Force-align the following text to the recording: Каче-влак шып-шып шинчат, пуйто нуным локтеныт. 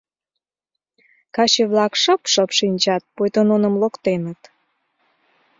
Каче-влак 1.35 1.93
шып-шып 2.01 2.49
шинчат, 2.57 3.03
пуйто 3.13 3.41
нуным 3.49 3.73
локтеныт. 3.81 4.41